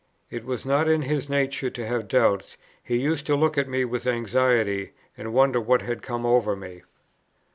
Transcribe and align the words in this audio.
It 0.31 0.45
was 0.45 0.65
not 0.65 0.89
in 0.89 1.03
his 1.03 1.29
nature 1.29 1.69
to 1.69 1.85
have 1.85 2.07
doubts: 2.07 2.57
he 2.83 2.97
used 2.97 3.27
to 3.27 3.35
look 3.35 3.55
at 3.55 3.69
me 3.69 3.85
with 3.85 4.07
anxiety, 4.07 4.93
and 5.15 5.31
wonder 5.31 5.61
what 5.61 5.83
had 5.83 6.01
come 6.01 6.25
over 6.25 6.55
me. 6.55 6.81